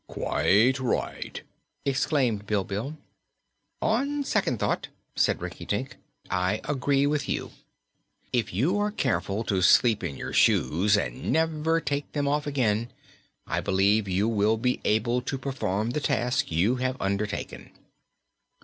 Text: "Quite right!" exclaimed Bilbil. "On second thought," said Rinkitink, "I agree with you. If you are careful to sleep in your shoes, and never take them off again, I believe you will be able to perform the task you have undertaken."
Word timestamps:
"Quite 0.07 0.79
right!" 0.79 1.43
exclaimed 1.85 2.47
Bilbil. 2.47 2.97
"On 3.83 4.23
second 4.23 4.57
thought," 4.57 4.87
said 5.15 5.39
Rinkitink, 5.39 5.95
"I 6.27 6.59
agree 6.63 7.05
with 7.05 7.29
you. 7.29 7.51
If 8.33 8.51
you 8.51 8.79
are 8.79 8.89
careful 8.89 9.43
to 9.43 9.61
sleep 9.61 10.03
in 10.03 10.17
your 10.17 10.33
shoes, 10.33 10.97
and 10.97 11.31
never 11.31 11.79
take 11.79 12.11
them 12.13 12.27
off 12.27 12.47
again, 12.47 12.89
I 13.45 13.61
believe 13.61 14.07
you 14.07 14.27
will 14.27 14.57
be 14.57 14.81
able 14.85 15.21
to 15.21 15.37
perform 15.37 15.91
the 15.91 16.01
task 16.01 16.49
you 16.51 16.77
have 16.77 16.99
undertaken." 16.99 17.69